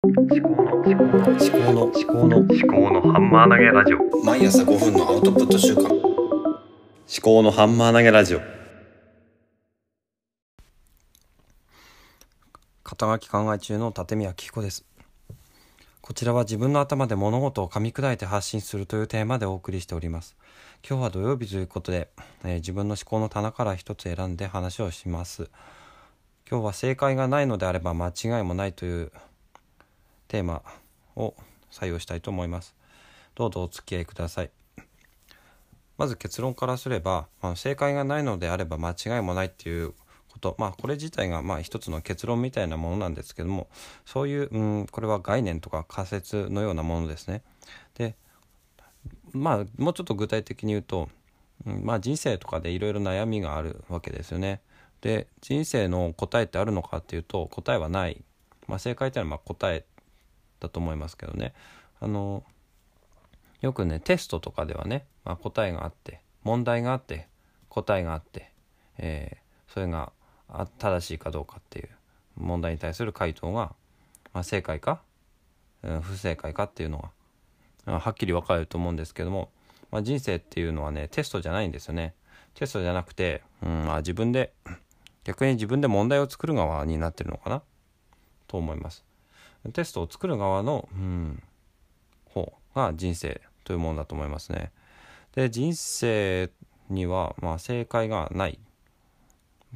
[0.00, 4.24] 思考の思考の思考の思考の思考のハンマー投げラジオ。
[4.24, 5.88] 毎朝5分のアウトプット週間。
[5.88, 5.92] 思
[7.20, 8.40] 考のハンマー投げラジオ。
[12.84, 14.84] 肩書き考え中の立宮紀彦です。
[16.00, 20.36] こちらは自分の頭で物事を噛み砕いて発信するというテーマでお送りしております。
[20.88, 22.08] 今日は土曜日ということで、
[22.44, 25.50] えー自分の思考の棚から一つ選んで話をします。
[26.48, 29.10] 今日は正解がないのであれば間違いもないという
[30.28, 30.62] テーマ
[31.16, 31.34] を
[31.70, 32.74] 採用したいと思います
[33.34, 34.50] どうぞお付き合いください
[35.96, 39.94] まず結論からすれば、まあ、正解がないのであれば間違いもないっていう
[40.28, 43.68] ことまあこれ自体がまあ一つの結論みたいなものなんですけども
[44.06, 47.42] そういう、うん、これは概念とか仮説のようなものですね。
[47.94, 48.14] で
[49.32, 51.08] まあもうちょっと具体的に言うと、
[51.66, 54.60] うんまあ人生とかでいろいろ悩みがあるわけですよね。
[55.00, 58.22] で人生の答えってあるのかっていうと答えはない、
[58.66, 59.84] まあ、正解っていうのはまあ答え
[60.60, 61.54] だと思いますけどね。
[62.00, 62.44] あの
[63.60, 67.26] よくねテストとかではね、まあ、答えがあって問題があって
[67.68, 68.52] 答えがあって、
[68.98, 70.12] えーそれが
[70.78, 71.88] 正しいかどうかっていう
[72.36, 73.74] 問題に対する回答が、
[74.32, 75.02] まあ、正解か、
[75.82, 77.10] うん不正解かっていうの
[77.86, 79.50] がはっきり分かれると思うんですけども、
[79.90, 82.14] まあ、人生っていうのはねテストじゃないんですよね。
[82.54, 84.52] テストじゃなくて、うんまあ、自分で
[85.24, 87.62] 逆に自分で問題を作る側になってるのかな
[88.48, 89.04] と思います。
[89.72, 91.42] テストを作る側の、うん、
[92.26, 94.72] 方が人生というものだと思いますね。
[95.34, 96.50] で人生
[96.88, 98.58] には、まあ、正解がない。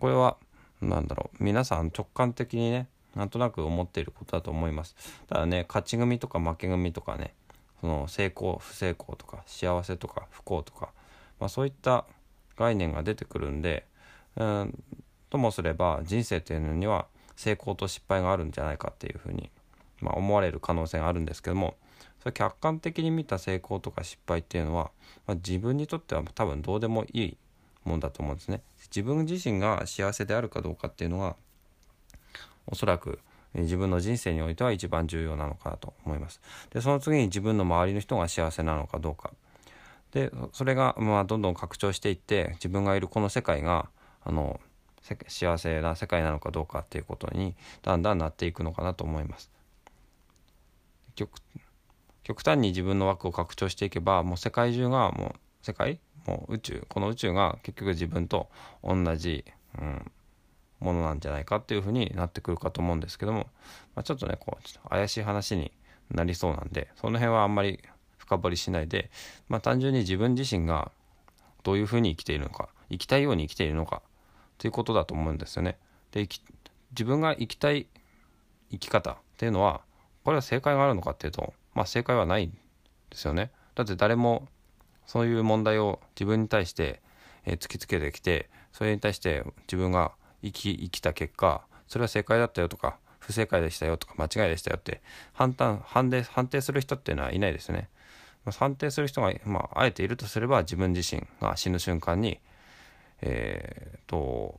[0.00, 0.36] これは
[0.80, 1.44] なんだろう。
[1.44, 4.96] 皆さん直感的にねなんとなく思っていることだと思います。
[5.28, 7.34] ただね勝ち組とか負け組とかね
[7.80, 10.90] その成功不成功とか幸せとか不幸とか、
[11.38, 12.04] まあ、そういった
[12.56, 13.86] 概念が出てくるんで
[14.36, 14.82] うん
[15.30, 19.50] ともすれば人生っていうのには成功と失敗があるんじゃないかっていうふうに、
[20.00, 21.76] まあ、思われる可能性があるんですけども
[22.20, 24.90] それ客観的に見た成功とか失敗っていうのは、
[25.26, 27.36] まあ、自分にとっては多分どうでもいい
[27.84, 28.62] もんだと思うんですね。
[28.88, 31.36] 自分自身が幸せであるかどうかっていうのは
[32.66, 33.20] おそらく
[33.54, 36.40] 自分の人生においては一番重要なのかなと思います。
[36.70, 39.32] でその次に自分の周りの人が幸せなのかどうか。
[40.12, 43.88] でそれがまあどんどん拡張していって自分がいるこの世界が
[44.24, 44.60] あの
[45.28, 49.50] 幸せな世界なのかどうかっていうことにだんだんなっていくのかなと思います。
[51.16, 51.32] 極
[52.22, 58.48] 極端に自分の枠を拡張していけばもう世界中がもう世界もう宇宙この宇宙が結局自分と
[58.82, 59.44] 同じ、
[59.80, 60.10] うん、
[60.80, 63.46] ものなんじゃないかっていうふうになってくるかと思うんですけども、
[63.94, 65.72] まあ、ちょっとねこうちょっと怪しい話に
[66.10, 67.80] なりそうなんでその辺はあんまり
[68.18, 69.10] 深掘りしないで、
[69.48, 70.90] まあ、単純に自分自身が
[71.62, 74.02] どういうふうに生きているのか生きたいように生きているのか
[74.58, 75.78] ということだと思うんですよね。
[76.12, 76.28] で
[76.90, 77.86] 自分が生きたい
[78.70, 79.80] 生き方っていうのは
[80.26, 82.56] これは正解があるのかっていうとまあ正解はないんで
[83.12, 83.52] すよね。
[83.76, 84.48] だって誰も
[85.06, 87.00] そういう問題を自分に対して、
[87.44, 90.10] え突きつけてきてそれに対して自分が
[90.42, 95.00] 生き生きた結果それは正解だったよとか不正解でしたよとか間違いでしたよって
[95.32, 97.88] 判断判定判定する人っていうのはいないですね。
[98.44, 102.40] ま判定する人が、まあ、あえているとすれば自分自身が死ぬ瞬間に
[103.22, 104.58] えーと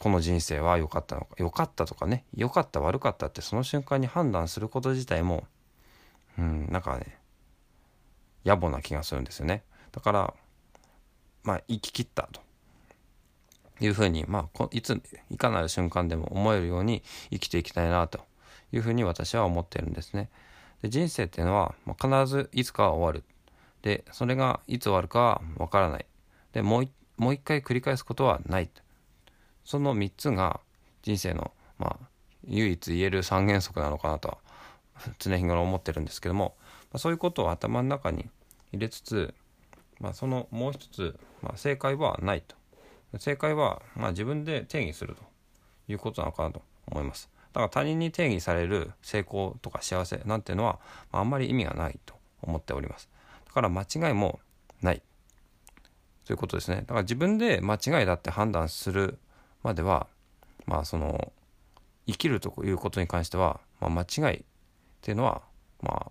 [0.00, 5.44] この人生は良かったのか良かったとかね良かった悪かったってその瞬間に判断すること自体も
[6.38, 7.18] うんなんかね
[8.46, 9.62] 野暮な気がするんですよね。
[9.92, 10.34] だから
[11.44, 12.40] まあ生き切ったと。
[13.82, 15.00] いうふうにまあいつ
[15.30, 18.20] いかなる瞬間でも思えるように生きていきたいなと。
[18.72, 20.30] いうふうに私は思ってるんですね。
[20.82, 23.24] で人生っていうのは、まあ、必ずいつかは終わる。
[23.82, 26.06] でそれがいつ終わるかはわからない。
[26.52, 28.80] でもう一回繰り返すことはないと。
[29.64, 30.60] その3つが
[31.02, 32.06] 人生の、まあ、
[32.46, 34.38] 唯一言える三原則なのかなとは
[35.18, 36.56] 常日頃思ってるんですけども、
[36.92, 38.28] まあ、そういうことを頭の中に
[38.72, 39.34] 入れつつ、
[39.98, 42.56] まあ、そのもう一つ、まあ、正解はないと。
[43.18, 45.22] 正解は、まあ、自分で定義すると
[45.88, 47.28] いうことなのかなと思います。
[47.52, 50.78] だから他人に定義される成功とか幸せなんていうのは、
[51.10, 53.08] まあ、あんまり意味がないと思っております。
[53.46, 54.38] だから間違いも
[54.80, 55.02] ない。
[56.24, 56.82] ということですね。
[56.82, 59.18] だから自分で間違いだって判断する
[59.62, 60.06] までは
[60.66, 61.32] まあその
[62.06, 64.42] 生きるということに関しては、まあ、間違いっ
[65.00, 65.42] ていうのは
[65.82, 66.10] まあ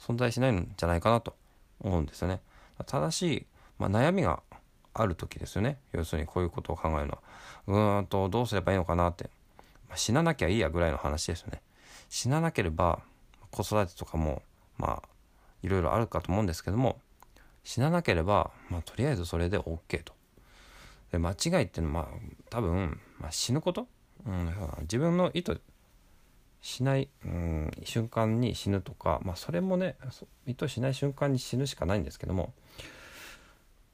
[0.00, 1.34] 存在しないんじゃないかなと
[1.80, 2.40] 思うんですよね。
[2.86, 3.46] 正しい、
[3.78, 4.42] まあ、悩みが
[4.94, 7.18] ある時ですよね要するにこういうことを考えるのは
[7.66, 9.24] うーんとどうすればいいのかなって、
[9.88, 11.60] まあ、死ななきゃいいやぐらいの話ですよね。
[12.08, 13.00] 死ななければ
[13.50, 14.42] 子育てとかも
[14.76, 15.08] まあ
[15.62, 17.00] いろいろあるかと思うんですけども
[17.64, 20.14] 死ななければ、まあ、とりあえずそれで OK と。
[21.10, 22.20] で間違いっていうのは、まあ、
[22.50, 23.86] 多分、まあ、死ぬこと、
[24.26, 24.52] うん、
[24.82, 25.60] 自分の意図
[26.60, 29.96] しない、うん、瞬間に死ぬとか、まあ、それもね
[30.46, 32.52] 意図しない瞬間に死ぬしかないんですけども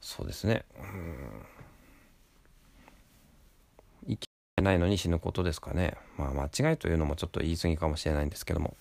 [0.05, 0.67] そうですね。
[0.79, 1.47] うん。
[4.07, 5.97] 生きてないのに死ぬことですかね。
[6.19, 8.77] まあ間違いというのもちょっと言い過ぎかもしれないんですけども。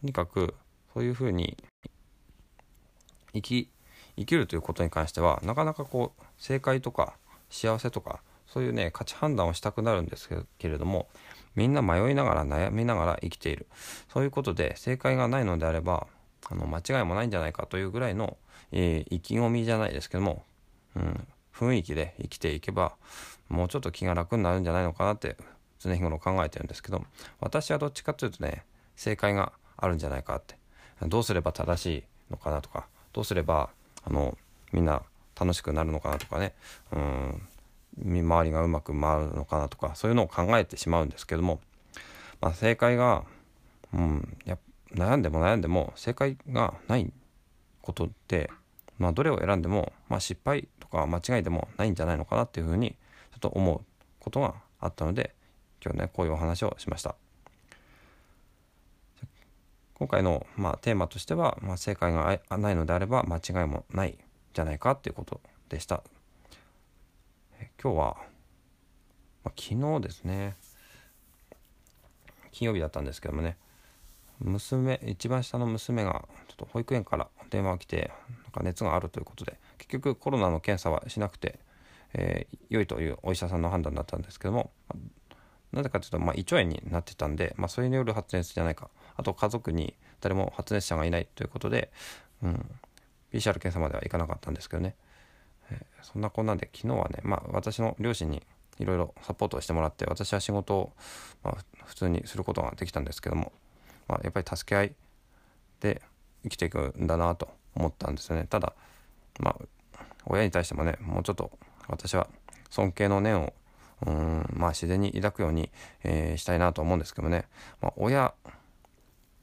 [0.00, 0.54] とにかく
[0.92, 1.56] そういうふうに
[3.32, 3.70] 生き
[4.18, 7.14] 生きるということに関してはなかなかこう正解とか
[7.50, 10.28] 幸せとかそういうね価値判断をしたくなるんです
[10.58, 11.08] けれども
[11.54, 13.66] みんな迷いながら悩みながら生きている。
[14.12, 16.06] そういうことで正解がないのであれば
[16.50, 18.36] あの間違いもないんじゃないかというぐらいの、
[18.72, 20.44] えー意気込みじゃないですけども、
[20.94, 22.92] うん、雰囲気で生きていけば
[23.48, 25.36] もうちょっと気が楽になるんじゃないのかなって
[25.80, 27.04] 常日頃考えてるんですけど
[27.40, 28.64] 私はどっちかというとね
[28.96, 30.56] 正解があるんじゃないかって。
[31.06, 33.70] どうすれば正しいのかなとかどうすれば
[34.04, 34.36] あの
[34.72, 35.02] みんな
[35.38, 36.54] 楽しくなるのかなとかね。
[36.92, 37.42] うん。
[38.04, 41.60] 見回りがうまく回るのかなとかそういうのを考えてしまうんですけども、
[42.40, 43.24] まあ、正解が、
[43.92, 44.58] うん、や
[44.94, 47.12] 悩んでも悩んでも正解がない
[47.82, 48.50] ことって、
[48.98, 52.92] まあ、どれを選んでも、まあ、失敗とか間違いでもないんじゃないのかなっていうふうに
[53.32, 53.80] ちょっと思う
[54.20, 55.34] ことがあったので
[55.84, 57.14] 今日ねこういうお話をしました。
[59.94, 64.16] 今回の、まあ、テーマとしては、まあ、正解がないのであれば間違いもない
[64.52, 66.02] じゃないかっていうことでした。
[67.60, 68.16] え今日は、
[69.44, 70.56] まあ、昨日ですね。
[72.50, 73.56] 金曜日だったんですけどもね。
[74.40, 78.12] 娘一番下の娘がちょっと保育園から電話が来て
[78.44, 81.58] なんか熱があるということで結局コロナの検査はしなくて、
[82.14, 84.70] えー良いというお医者さんの判断だったんですけども
[85.72, 88.88] なぜかというと、まあ、胃腸炎になってたんで、まあ、それによる発熱じゃないか。
[89.16, 91.90] あと家族に誰も発熱者がいないということで、
[92.42, 92.70] うん、
[93.32, 94.94] PCR 検査まではいかなかったんですけどね、
[95.70, 98.42] えーそんなこんなんで昨日はね、まあ、私の両親に
[98.78, 100.92] いろいろサポートをしてもらって私は仕事を、
[101.42, 103.52] まあ、普通にすることができたんですけども、
[104.06, 104.92] まあ、やっぱり助け合い
[105.80, 106.00] で
[106.44, 108.46] 生きていくんだなと思ったんですよね。
[108.48, 108.72] ただ
[109.40, 111.50] まあ親に対してもねもうちょっと
[111.88, 112.28] 私は
[112.70, 113.52] 尊敬の念を
[114.06, 115.70] うんまあ自然に抱くように、
[116.04, 117.46] えーしたいなと思うんですけどね、
[117.82, 118.32] まあ、親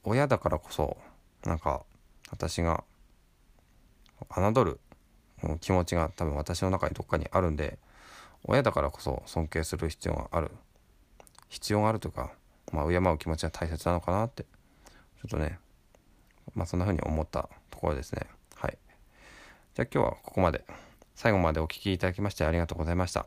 [0.03, 0.97] 親だからこそ
[1.43, 1.83] なんか
[2.31, 2.83] 私が
[4.29, 4.79] 侮る
[5.59, 7.77] 気持ちが多分私の中にどっかにあるんで
[8.43, 10.51] 親だからこそ尊敬する必要がある。
[11.49, 12.31] 必要があるというか、
[12.73, 15.59] まあ、敬う気持ちが大切なのかなってちょっとね
[16.53, 18.21] まあそんな風に思ったところですね。
[18.55, 18.77] はい。
[19.73, 20.63] じゃあ今日はここまで。
[21.15, 23.25] 最後までお聞きいただきましてありがとうございました。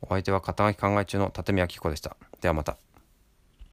[0.00, 2.16] お相手は肩書き考え中の立見明子でした。
[2.40, 2.76] ではまた。